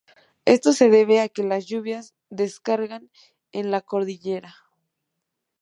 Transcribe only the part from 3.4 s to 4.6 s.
en la cordillera.